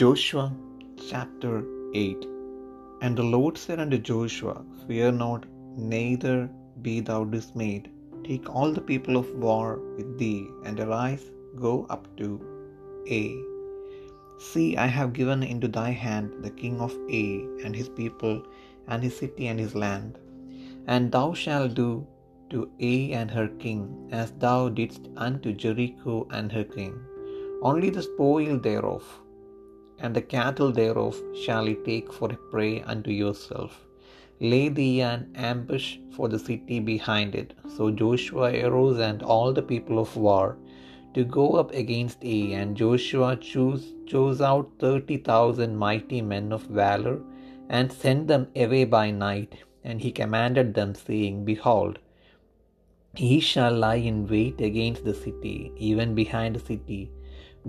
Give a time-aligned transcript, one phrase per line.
[0.00, 0.44] Joshua
[1.08, 1.56] chapter
[1.94, 2.26] 8
[3.02, 4.54] And the Lord said unto Joshua,
[4.86, 5.44] Fear not,
[5.92, 6.36] neither
[6.86, 7.84] be thou dismayed.
[8.28, 9.66] Take all the people of war
[9.96, 11.24] with thee, and arise,
[11.66, 12.28] go up to
[13.16, 13.34] Ai.
[14.48, 17.32] See, I have given into thy hand the king of Ai,
[17.64, 18.36] and his people,
[18.88, 20.18] and his city, and his land.
[20.86, 21.90] And thou shalt do
[22.52, 23.82] to Ai and her king
[24.22, 26.96] as thou didst unto Jericho and her king.
[27.70, 29.04] Only the spoil thereof
[30.04, 33.76] and the cattle thereof shall ye take for a prey unto yourself.
[34.52, 37.54] Lay thee an ambush for the city behind it.
[37.76, 40.58] So Joshua arose and all the people of war
[41.14, 46.62] to go up against Ai, and Joshua chose, chose out thirty thousand mighty men of
[46.82, 47.18] valor,
[47.68, 49.54] and sent them away by night.
[49.84, 51.98] And he commanded them, saying, Behold,
[53.16, 55.58] ye shall lie in wait against the city,
[55.90, 57.02] even behind the city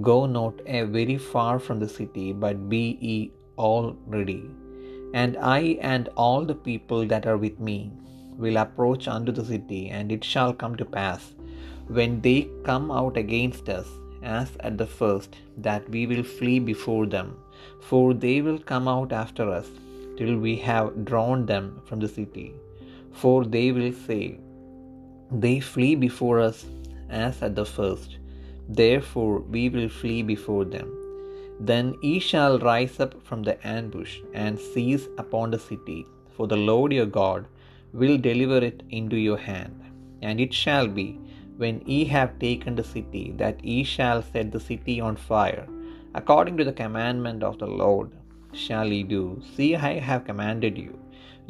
[0.01, 4.43] Go not a very far from the city, but be ye all ready.
[5.13, 7.91] And I and all the people that are with me
[8.37, 11.33] will approach unto the city, and it shall come to pass,
[11.87, 13.87] when they come out against us,
[14.21, 17.37] as at the first, that we will flee before them,
[17.80, 19.69] for they will come out after us,
[20.17, 22.53] till we have drawn them from the city.
[23.21, 24.39] For they will say,
[25.31, 26.65] They flee before us
[27.09, 28.17] as at the first
[28.67, 30.89] therefore we will flee before them.
[31.59, 36.58] Then ye shall rise up from the ambush and seize upon the city, for the
[36.58, 37.47] Lord your God
[37.93, 39.81] will deliver it into your hand.
[40.21, 41.19] And it shall be,
[41.58, 45.67] when ye have taken the city, that ye shall set the city on fire,
[46.13, 48.11] according to the commandment of the Lord
[48.52, 49.41] shall ye do.
[49.55, 50.99] See, I have commanded you.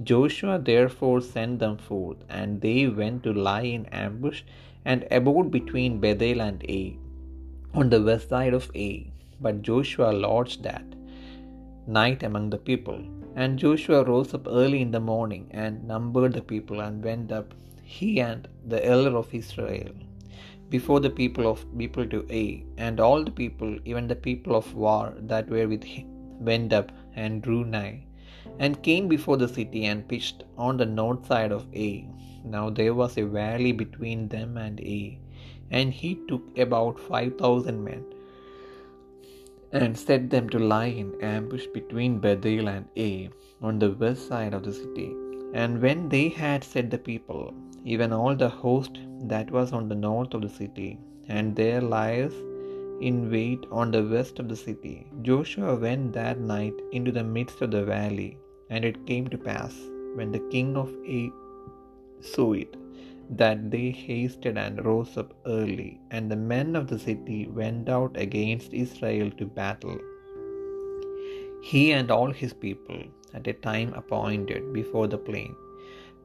[0.03, 4.43] Joshua therefore sent them forth, and they went to lie in ambush
[4.83, 6.97] and abode between Bethel and Ai
[7.79, 9.11] on the west side of Ai.
[9.41, 10.85] But Joshua lodged that
[11.85, 12.99] night among the people.
[13.35, 17.53] And Joshua rose up early in the morning and numbered the people and went up,
[17.83, 19.91] he and the elder of Israel,
[20.69, 22.63] before the people of people to Ai.
[22.77, 26.07] And all the people, even the people of war that were with him,
[26.39, 28.05] went up and drew nigh,
[28.59, 32.07] and came before the city and pitched on the north side of Ai.
[32.45, 35.19] Now there was a valley between them and Ai
[35.71, 38.03] and he took about five thousand men
[39.71, 43.29] and set them to lie in ambush between Bethel and Ai
[43.61, 45.13] on the west side of the city.
[45.53, 47.53] And when they had set the people,
[47.83, 52.33] even all the host that was on the north of the city, and their lies
[53.01, 57.61] in wait on the west of the city, Joshua went that night into the midst
[57.61, 58.37] of the valley.
[58.69, 59.73] And it came to pass,
[60.15, 61.29] when the king of Ai
[62.21, 62.75] saw it,
[63.29, 68.15] that they hasted and rose up early, and the men of the city went out
[68.15, 69.97] against Israel to battle.
[71.61, 73.01] He and all his people
[73.33, 75.55] at a time appointed before the plain.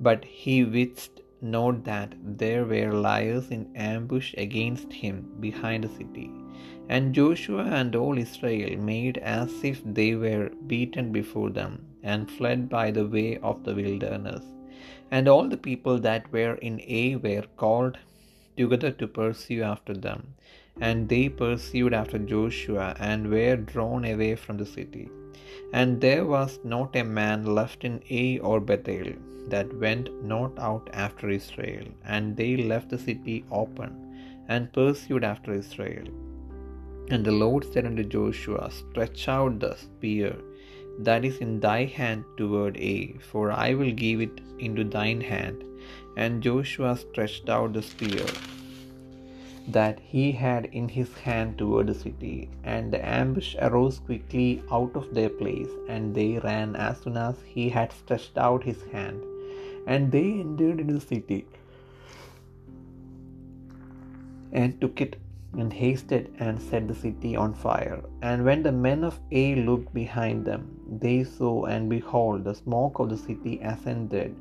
[0.00, 6.30] But he wist not that there were liars in ambush against him behind the city.
[6.88, 12.68] And Joshua and all Israel made as if they were beaten before them, and fled
[12.68, 14.44] by the way of the wilderness.
[15.10, 17.98] And all the people that were in Ai were called
[18.56, 20.34] together to pursue after them.
[20.80, 25.08] And they pursued after Joshua and were drawn away from the city.
[25.72, 29.12] And there was not a man left in Ai or Bethel
[29.48, 31.86] that went not out after Israel.
[32.04, 36.06] And they left the city open and pursued after Israel.
[37.10, 40.36] And the Lord said unto Joshua, Stretch out the spear
[41.08, 45.64] that is in thy hand toward Ai, for I will give it into thine hand.
[46.22, 48.26] And Joshua stretched out the spear
[49.76, 54.94] that he had in his hand toward the city, and the ambush arose quickly out
[55.00, 59.22] of their place, and they ran as soon as he had stretched out his hand,
[59.86, 61.40] and they entered into the city
[64.52, 65.16] and took it
[65.58, 68.02] and hasted and set the city on fire.
[68.22, 72.98] And when the men of Ai looked behind them, they saw, and behold, the smoke
[72.98, 74.36] of the city ascended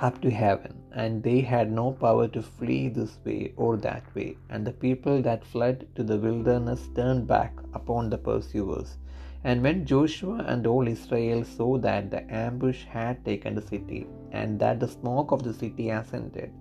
[0.00, 4.36] up to heaven, and they had no power to flee this way or that way.
[4.50, 8.98] And the people that fled to the wilderness turned back upon the pursuers.
[9.44, 14.58] And when Joshua and all Israel saw that the ambush had taken the city, and
[14.60, 16.52] that the smoke of the city ascended,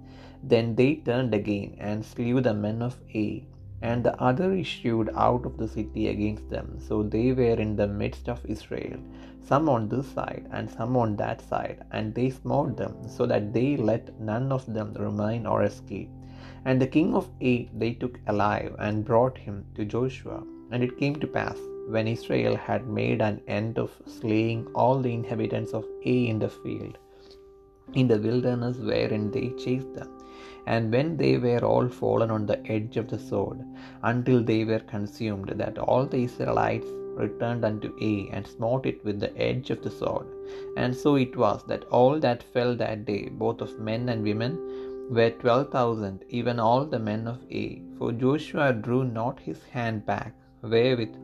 [0.54, 3.44] then they turned again and slew the men of Ai,
[3.90, 6.68] and the other issued out of the city against them.
[6.88, 9.00] So they were in the midst of Israel,
[9.50, 13.48] some on this side and some on that side, and they smote them, so that
[13.58, 16.12] they let none of them remain or escape.
[16.68, 20.40] And the king of Ai they took alive and brought him to Joshua.
[20.72, 21.58] And it came to pass,
[21.94, 26.50] when Israel had made an end of slaying all the inhabitants of Ai in the
[26.62, 26.96] field,
[27.94, 30.10] in the wilderness wherein they chased them,
[30.66, 33.60] and when they were all fallen on the edge of the sword,
[34.04, 39.20] until they were consumed, that all the Israelites returned unto Ai, and smote it with
[39.20, 40.28] the edge of the sword.
[40.78, 44.58] And so it was that all that fell that day, both of men and women,
[45.10, 47.82] were twelve thousand, even all the men of Ai.
[47.98, 51.16] For Joshua drew not his hand back, wherewith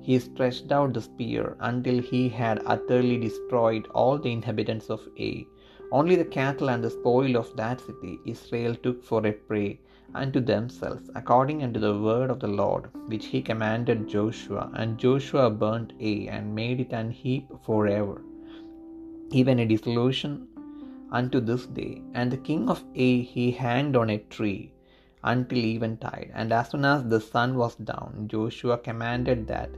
[0.00, 5.46] he stretched out the spear, until he had utterly destroyed all the inhabitants of Ai.
[5.90, 9.80] Only the cattle and the spoil of that city Israel took for a prey
[10.14, 14.70] unto themselves, according unto the word of the Lord, which he commanded Joshua.
[14.74, 18.20] And Joshua burnt Ai, and made it an heap for ever,
[19.30, 20.46] even a dissolution
[21.10, 22.02] unto this day.
[22.14, 24.72] And the king of Ai he hanged on a tree
[25.24, 26.30] until eventide.
[26.34, 29.70] And as soon as the sun was down, Joshua commanded that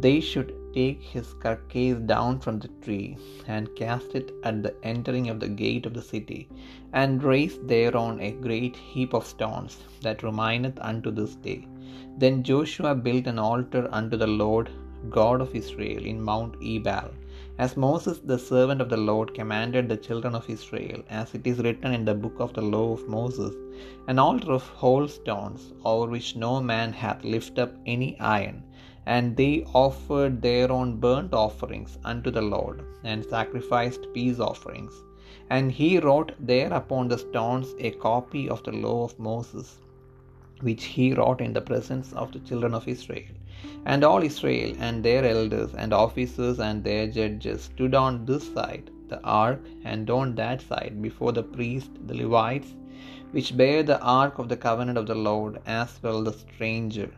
[0.00, 3.10] they should take his carcass down from the tree,
[3.54, 6.42] and cast it at the entering of the gate of the city,
[7.00, 9.74] and raise thereon a great heap of stones,
[10.04, 11.60] that remaineth unto this day.
[12.22, 14.68] Then Joshua built an altar unto the Lord
[15.18, 17.08] God of Israel in Mount Ebal,
[17.64, 21.62] as Moses the servant of the Lord commanded the children of Israel, as it is
[21.64, 23.54] written in the book of the law of Moses,
[24.10, 28.58] an altar of whole stones, over which no man hath lifted up any iron.
[29.04, 34.92] And they offered their own burnt offerings unto the Lord, and sacrificed peace offerings.
[35.50, 39.80] And he wrote there upon the stones a copy of the law of Moses,
[40.60, 43.32] which he wrote in the presence of the children of Israel.
[43.84, 48.90] And all Israel and their elders and officers and their judges stood on this side,
[49.08, 52.74] the ark, and on that side, before the priests, the Levites,
[53.32, 57.10] which bear the ark of the covenant of the Lord, as well the stranger,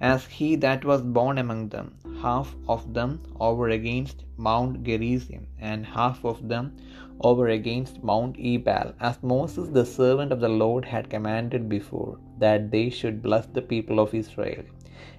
[0.00, 5.86] as he that was born among them, half of them over against Mount Gerizim, and
[5.86, 6.76] half of them
[7.20, 12.70] over against Mount Ebal, as Moses the servant of the Lord had commanded before, that
[12.70, 14.64] they should bless the people of Israel.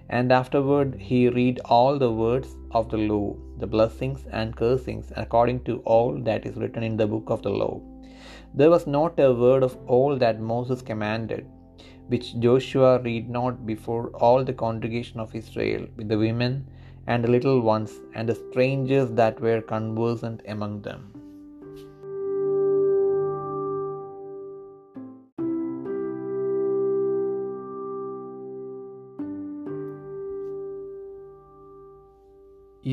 [0.09, 5.63] And afterward he read all the words of the law, the blessings and cursings, according
[5.63, 7.81] to all that is written in the book of the law.
[8.53, 11.45] There was not a word of all that Moses commanded,
[12.07, 16.53] which Joshua read not before all the congregation of Israel, with the women
[17.07, 21.03] and the little ones, and the strangers that were conversant among them.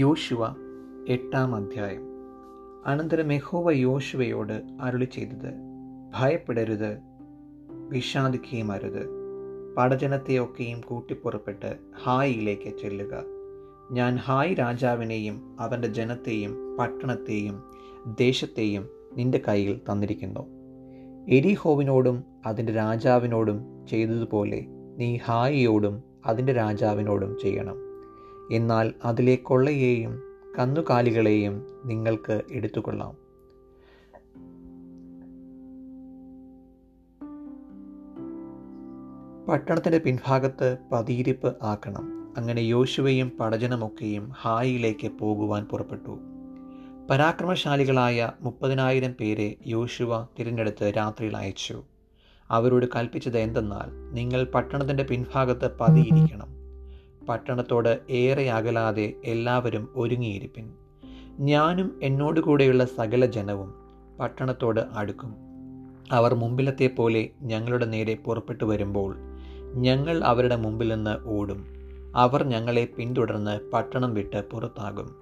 [0.01, 0.43] യോശുവ
[1.15, 2.05] എട്ടാം അധ്യായം
[2.91, 4.55] അനന്തരം യഹോവ യോശുവയോട്
[4.85, 5.51] അരുളി ചെയ്തത്
[6.17, 6.91] ഭയപ്പെടരുത്
[7.93, 9.03] വിഷാദിക്കുകയും അരുത്
[9.77, 13.25] പടജനത്തെയൊക്കെയും കൂട്ടിപ്പുറപ്പെട്ട് ഹായിയിലേക്ക് ചെല്ലുക.
[13.93, 17.63] ഞാൻ ഹായ് രാജാവിനെയും അവന്റെ ജനത്തെയും പട്ടണത്തെയും
[18.07, 20.45] ദേശത്തെയും നിന്റെ കയ്യിൽ തന്നിരിക്കുന്നു.
[21.29, 24.65] എരിഹോവിനോടും അതിന്റെ രാജാവിനോടും ചെയ്തതുപോലെ
[24.97, 27.77] നീ ഹായിയോടും അതിന്റെ രാജാവിനോടും ചെയ്യണം.
[28.53, 30.23] എന്നാൽ അതിലെ കൊള്ളയെയും
[30.59, 33.22] കന്നുകാലികളെയും നിങ്ങൾക്ക് എടുത്തുകൊള്ളാം.
[39.49, 42.35] പട്ടണത്തിന്റെ പിൻഭാഗത്ത് പതിയിരിപ്പ് ആക്കണം.
[42.37, 46.19] അങ്ങനെ യോശുവയും പടജനമൊക്കെയും ഹായിയിലേക്ക് പോകുവാൻ പുറപ്പെട്ടു.
[47.11, 51.83] പരാക്രമശാലികളായ മുപ്പതിനായിരം പേരെ യോശുവ തിരഞ്ഞെടുത്ത് രാത്രിയിൽ അയച്ചു.
[52.51, 56.49] അവരോട് കൽപ്പിച്ചത് എന്തെന്നാൽ നിങ്ങൾ പട്ടണത്തിന്റെ പിൻഭാഗത്ത് പതിയിരിക്കണം.
[57.29, 60.73] പട്ടണത്തോട് ഏറെ അകലാതെ എല്ലാവരും ഒരുങ്ങിയിരിപ്പിൻ.
[61.41, 63.75] ഞാനും എന്നോട് കൂടെയുള്ള സകല ജനവും
[64.21, 65.35] പട്ടണത്തോട് അടുക്കും.
[66.13, 69.32] അവർ മുമ്പിലത്തെ പോലെ ഞങ്ങളുടെ നേരെ പുറപ്പെട്ടു വരുമ്പോൾ
[69.75, 71.65] ഞങ്ങൾ അവരുടെ മുമ്പിൽ നിന്ന് ഓടും.
[72.17, 75.15] അവർ ഞങ്ങളെ പിന്തുടർന്ന് പട്ടണം വിട്ട് പുറത്താകും.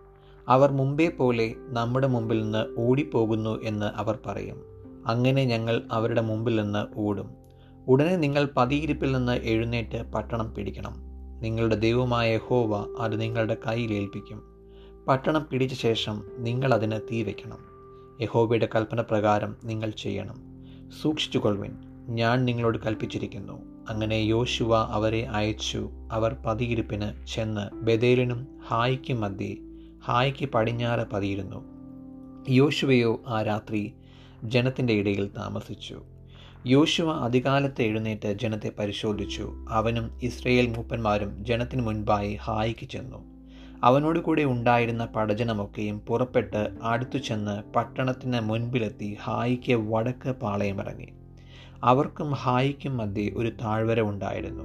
[0.49, 4.62] അവർ മുമ്പേ പോലെ നമ്മുടെ മുമ്പിൽ നിന്ന് ഓടിപ്പോകുന്നു എന്ന് അവർ പറയും.
[5.07, 7.30] അങ്ങനെ ഞങ്ങൾ അവരുടെ മുമ്പിൽ നിന്ന് ഓടും.
[7.88, 10.95] ഉടനെ നിങ്ങൾ പതിയിരിപ്പിൽ നിന്ന് എഴുന്നേറ്റ് പട്ടണം പിടിക്കണം.
[11.40, 14.42] നിങ്ങളുടെ ദൈവമായ ഹോവ അത് നിങ്ങളുടെ കയ്യിൽ ഏൽപ്പിക്കും.
[15.09, 17.71] പട്ടണം പിടിച്ച ശേഷം നിങ്ങൾ അതിന് തീ വയ്ക്കണം
[18.21, 20.37] യഹോബയുടെ കൽപ്പന പ്രകാരം നിങ്ങൾ ചെയ്യണം.
[21.02, 21.71] സൂക്ഷിച്ചുകൊള്ളുവിൻ.
[22.09, 23.70] ഞാൻ നിങ്ങളോട് കൽപ്പിച്ചിരിക്കുന്നു.
[23.90, 25.90] അങ്ങനെ യോശുവ അവരെ അയച്ചു.
[26.12, 29.56] അവർ പതിയിരിപ്പിന് ചെന്ന് ബദേലിനും ഹായ്ക്ക് മധ്യേ
[30.04, 31.64] ഹായ്ക്ക് പടിഞ്ഞാറ് പതിയിരുന്നു.
[32.49, 33.94] യോശുവയോ ആ രാത്രി
[34.44, 36.02] ജനത്തിന്റെ ഇടയിൽ താമസിച്ചു.
[36.66, 39.66] യോശുവ അധികാലത്ത് എഴുന്നേറ്റ് ജനത്തെ പരിശോധിച്ചു.
[39.68, 43.20] അവനും ഇസ്രയേൽ മൂപ്പന്മാരും ജനത്തിനു മുൻപായി ഹായിക്ക് ചെന്നു.
[43.85, 51.20] അവനോട് കൂടെ ഉണ്ടായിരുന്ന പടജനമൊക്കെയും പുറപ്പെട്ട് അടുത്തു ചെന്ന് പട്ടണത്തിന് മുൻപിലെത്തി ഹായിക്ക് വടക്ക് പാളയമിറങ്ങി.
[51.84, 54.64] അവർക്കും ഹായിക്കും മധ്യേ ഒരു താഴ്വര ഉണ്ടായിരുന്നു.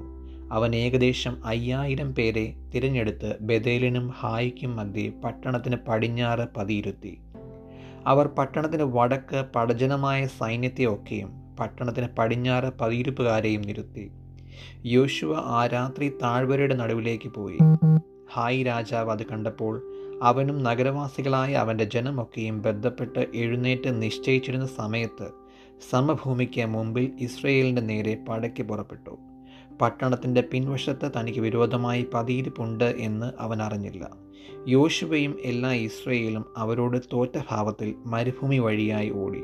[0.52, 7.18] അവൻ ഏകദേശം അയ്യായിരം പേരെ തിരഞ്ഞെടുത്ത് ബദേലിനും ഹായിക്കും മധ്യേ പട്ടണത്തിന് പടിഞ്ഞാറ് പതിയിരുത്തി.
[8.08, 14.12] അവർ പട്ടണത്തിന് വടക്ക് പടജനമായ സൈന്യത്തെയൊക്കെയും പട്ടണത്തിന് പടിഞ്ഞാറ് പതിയിരുപ്പുകാരെയും നിരുത്തി.
[14.86, 17.58] യോശുവ ആ രാത്രി താഴ്വരയുടെ നടുവിലേക്ക് പോയി.
[18.34, 19.82] ഹായ് രാജാവ് അത് കണ്ടപ്പോൾ
[20.24, 25.45] അവനും നഗരവാസികളായ അവന്റെ ജനമൊക്കെയും ബന്ധപ്പെട്ട് എഴുന്നേറ്റ് നിശ്ചയിച്ചിരുന്ന സമയത്ത്
[25.90, 29.18] സമഭൂമിക്ക് മുമ്പിൽ ഇസ്രയേലിന്റെ നേരെ പടയ്ക്ക് പുറപ്പെട്ടു.
[29.82, 34.10] പട്ടണത്തിന്റെ പിൻവശത്ത് തനിക്ക് വിരോധമായി പതിയിരിപ്പുണ്ട് എന്ന് അവൻ അറിഞ്ഞില്ല.
[34.68, 39.42] യോശുവയും എല്ലാ ഇസ്രയേലും അവരോട് തോറ്റ ഭാവത്തിൽ മരുഭൂമി വഴിയായി ഓടി.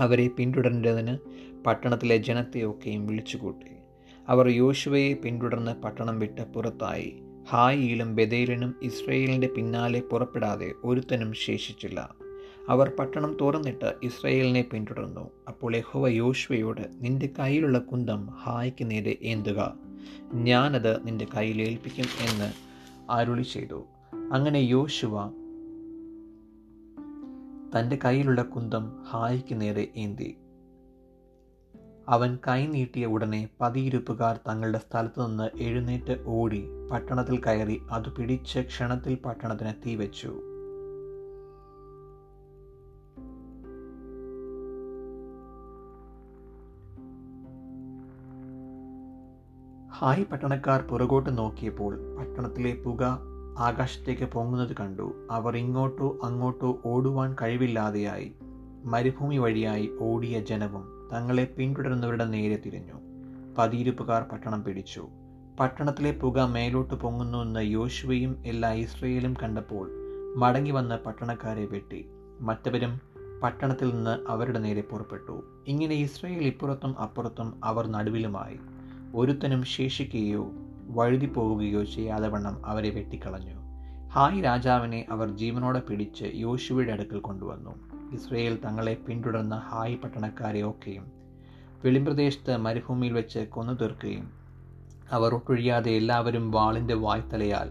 [0.00, 1.18] അവരെ പിന്തുടരേണ്ടതിന്
[1.66, 3.76] പട്ടണത്തിലെ ജനത്തെയൊക്കെയും വിളിച്ചുകൂട്ടി.
[4.28, 7.22] അവർ യോശുവയെ പിന്തുടർന്ന് പട്ടണം വിട്ട് പുറത്തായി.
[7.50, 12.27] ഹായിയിലും ബദേലിനും ഇസ്രയേലിന്റെ പിന്നാലെ പുറപ്പെടാതെ ഒരുത്തനും ശേഷിച്ചില്ല.
[12.68, 15.30] അവർ പട്ടണം തുറന്നിട്ട് ഇസ്രയേലിനെ പിന്തുടർന്നു.
[15.48, 19.74] അപ്പോൾ യഹോവ യോശുവയോട് നിന്റെ കയ്യിലുള്ള കുന്തം ഹായ്ക്ക് നേരെ ഏന്തുക.
[20.32, 22.52] ഞാനത് നിന്റെ കയ്യിൽ ഏൽപ്പിക്കും എന്ന്
[23.10, 23.84] അരുളി ചെയ്തു.
[24.32, 25.28] അങ്ങനെ യോശുവ
[27.78, 30.36] തന്റെ കയ്യിലുള്ള കുന്തം ഹായ്ക്ക് നേരെ ഏന്തി.
[32.08, 39.14] അവൻ കൈ നീട്ടിയ ഉടനെ പതിയിരുപ്പുകാർ തങ്ങളുടെ സ്ഥലത്തു നിന്ന് എഴുന്നേറ്റ് ഓടി പട്ടണത്തിൽ കയറി അത് പിടിച്ച് ക്ഷണത്തിൽ
[39.14, 40.47] പട്ടണത്തിന് തീവച്ചു.
[50.00, 53.18] ഹായ് പട്ടണക്കാർ പുറകോട്ട് നോക്കിയപ്പോൾ പട്ടണത്തിലെ പുക
[53.58, 55.26] ആകാശത്തേക്ക് പൊങ്ങുന്നത് കണ്ടു.
[55.30, 58.32] അവർ ഇങ്ങോട്ടോ അങ്ങോട്ടോ ഓടുവാൻ കഴിവില്ലാതെയായി.
[58.84, 62.92] മരുഭൂമി വഴിയായി ഓടിയ ജനവും തങ്ങളെ പിന്തുടരുന്നവരുടെ നേരെ തിരിഞ്ഞു.
[63.58, 65.08] പതിയിരുപ്പുകാർ പട്ടണം പിടിച്ചു.
[65.60, 69.90] പട്ടണത്തിലെ പുക മേലോട്ട് പൊങ്ങുന്നുവെന്ന് യോശുവയും എല്ലാ ഇസ്രയേലും കണ്ടപ്പോൾ
[70.36, 72.08] മടങ്ങി വന്ന് പട്ടണക്കാരെ വെട്ടി.
[72.40, 73.00] മറ്റവരും
[73.42, 75.42] പട്ടണത്തിൽ നിന്ന് അവരുടെ നേരെ പുറപ്പെട്ടു.
[75.66, 78.77] ഇങ്ങനെ ഇസ്രയേൽ ഇപ്പുറത്തും അപ്പുറത്തും അവർ നടുവിലുമായി.
[79.14, 80.52] ഒരുത്തനും ശേഷിക്കുകയോ
[80.88, 83.54] വഴുതി പോവുകയോ ചെയ്യാതെ വണ്ണം അവരെ വെട്ടിക്കളഞ്ഞു.
[84.08, 87.70] ഹായ് രാജാവിനെ അവർ ജീവനോടെ പിടിച്ച് യോശുവയുടെ അടുക്കൽ കൊണ്ടുവന്നു.
[88.14, 91.06] ഇസ്രയേൽ തങ്ങളെ പിന്തുടർന്ന ഹായ് പട്ടണക്കാരെ ഒക്കെയും
[91.84, 94.32] വെളിമ്പ്രദേശത്ത് മരുഭൂമിയിൽ വെച്ച് കൊന്നു തീർക്കുകയും
[95.10, 97.70] അവർ ഒട്ടൊഴിയാതെ എല്ലാവരും വാളിന്റെ വായ്ത്തലയാൽ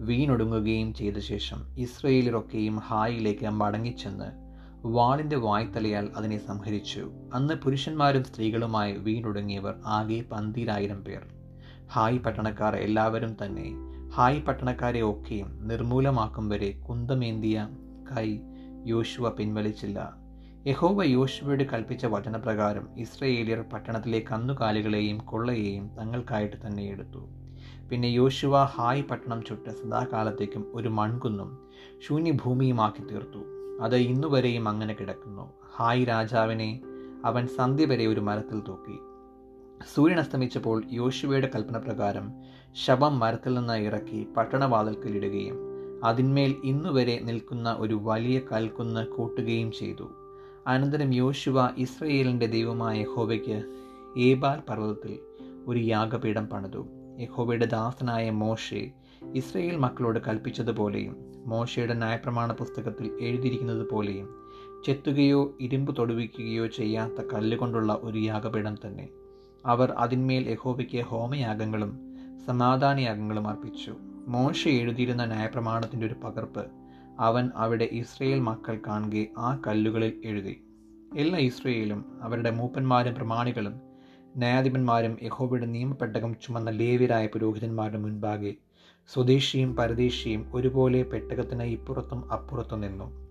[0.00, 4.43] വീണൊടുങ്ങുകയും ചെയ്ത ശേഷം ഇസ്രയേലരൊക്കെയും ഹായിലേക്ക് മടങ്ങിച്ചെന്ന്
[4.86, 7.12] വാളിന്റെ വായ്ത്തലയാൽ അതിനെ സംഹരിച്ചു.
[7.34, 11.22] അന്ന് പുരുഷന്മാരും സ്ത്രീകളുമായി വീണൊടുങ്ങിയവർ ആകെ പന്തിരായിരം പേർ.
[11.92, 13.72] ഹായ് പട്ടണക്കാർ എല്ലാവരും തന്നെ.
[14.14, 17.68] ഹായ് പട്ടണക്കാരെ ഒക്കെയും നിർമൂലമാക്കും വരെ കുന്തമേന്തിയ
[18.16, 18.38] കൈ
[18.86, 20.16] യോശുവ പിൻവലിച്ചില്ല.
[20.66, 27.28] യഹോവ യോശുവയോട് കൽപ്പിച്ച വചനപ്രകാരം ഇസ്രയേലിയർ പട്ടണത്തിലെ കന്നുകാലികളെയും കൊള്ളയെയും തങ്ങൾക്കായിട്ട് തന്നെ എടുത്തു.
[27.90, 31.58] പിന്നെ യോശുവ ഹായ് പട്ടണം ചുട്ട് സദാകാലത്തേക്കും ഒരു മൺകുന്നും
[32.08, 33.53] ശൂന്യഭൂമിയുമാക്കി തീർത്തു.
[33.80, 35.52] അത് ഇന്നുവരെയും അങ്ങനെ കിടക്കുന്നു.
[35.76, 36.80] ഹായ് രാജാവിനെ.
[37.24, 38.98] അവൻ സന്ധ്യ വരെ ഒരു മരത്തിൽ തൂക്കി.
[39.94, 42.32] സൂര്യൻ അസ്തമിച്ചപ്പോൾ യോശുവയുടെ കൽപ്പന പ്രകാരം
[42.72, 45.56] ശവം മരത്തിൽ നിന്ന് ഇറക്കി പട്ടണവാതിൽക്കലിടുകയും
[46.04, 50.10] അതിന്മേൽ ഇന്നുവരെ നിൽക്കുന്ന ഒരു വലിയ കൽക്കുന്ന് കൂട്ടുകയും ചെയ്തു.
[50.66, 53.64] അനന്തരം യോശുവ ഇസ്രയേലിന്റെ ദൈവമായ യഹോവയ്ക്ക്
[54.18, 55.18] ഏബാൽ പർവതത്തിൽ
[55.66, 56.86] ഒരു യാഗപീഠം പണിതു.
[57.20, 58.90] യഹോവയുടെ ദാസനായ മോശെ
[59.32, 61.16] ഇസ്രയേൽ മക്കളോട് കൽപ്പിച്ചതുപോലെയും
[61.46, 64.28] മോശയുടെ ന്യായപ്രമാണ പുസ്തകത്തിൽ എഴുതിയിരിക്കുന്നത് പോലെയും
[64.86, 69.08] ചെത്തുകയോ ഇരുമ്പ് തൊടുവിക്കുകയോ ചെയ്യാത്ത കല്ലുകൊണ്ടുള്ള ഒരു യാഗപീഠം തന്നെ.
[69.66, 71.98] അവർ അതിന്മേൽ യഹോവയ്ക്ക് ഹോമയാഗങ്ങളും
[72.46, 73.94] സമാധാനയാഗങ്ങളും അർപ്പിച്ചു.
[74.26, 76.66] മോശ എഴുതിയിരുന്ന ന്യായപ്രമാണത്തിന്റെ ഒരു പകർപ്പ്
[77.20, 80.64] അവൻ അവിടെ ഇസ്രയേൽ മക്കൾ കാണുകെ ആ കല്ലുകളിൽ എഴുതി.
[81.16, 83.80] എല്ലാ ഇസ്രയേലും അവരുടെ മൂപ്പന്മാരും പ്രമാണികളും
[84.36, 88.54] ന്യായാധിപന്മാരും യഹോബയുടെ നിയമപ്പെട്ടകം ചുമന്ന ലേവ്യരായ പുരോഹിതന്മാരുടെ മുൻപാകെ
[89.12, 93.28] സ്വദേശിയും പരദേശിയും ഒരുപോലെ പെട്ടകത്തിന് ഇപ്പുറത്തും അപ്പുറത്തും നിന്നു.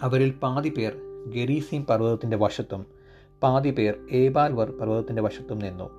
[0.00, 0.92] അവരിൽ പാതി പേർ
[1.26, 2.86] ഗരീസീം പർവതത്തിന്റെ വശത്തും
[3.42, 5.90] പാതി പേർ ഏബാൽവർ പർവതത്തിന്റെ വശത്തും നിന്നു.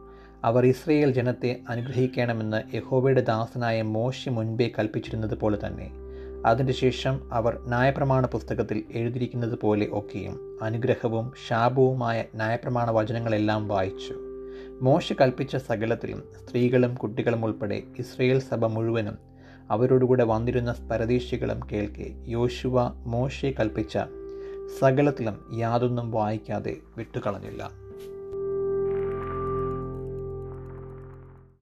[0.44, 5.92] അവർ ഇസ്രയേൽ ജനത്തെ അനുഗ്രഹിക്കണമെന്ന് യഹോവയുടെ ദാസനായ മോശ മുൻപേ കൽപ്പിച്ചിരുന്നത് പോലെ തന്നെ.
[6.46, 14.27] അതിന്റെ ശേഷം അവർ ന്യായപ്രമാണ പുസ്തകത്തിൽ എഴുതിയിരിക്കുന്നത് പോലെ ഒക്കെയും അനുഗ്രഹവും ശാപവുമായ ന്യായപ്രമാണ വചനങ്ങളെല്ലാം വായിച്ചു.
[14.82, 19.18] മോശ കൽപ്പിച്ച സകലത്തിലും സ്ത്രീകളും കുട്ടികളും ഉൾപ്പെടെ ഇസ്രയേൽ സഭ മുഴുവനും
[19.70, 23.98] അവരോടുകൂടെ വന്നിരുന്ന പരദേശികളും കേൾക്കെ യോശുവ മോശെ കൽപ്പിച്ച
[24.80, 27.87] സകലത്തിലും യാതൊന്നും വായിക്കാതെ വിട്ടുകളഞ്ഞില്ല.